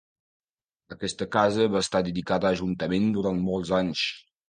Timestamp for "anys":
3.85-4.07